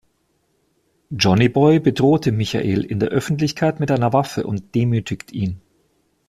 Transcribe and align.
Johnny 1.15 1.47
Boy 1.47 1.79
bedroht 1.79 2.25
Michael 2.25 2.85
in 2.85 2.99
der 2.99 3.09
Öffentlichkeit 3.09 3.79
mit 3.79 3.91
einer 3.91 4.13
Waffe 4.13 4.47
und 4.47 4.73
demütigt 4.73 5.31
ihn. 5.31 5.61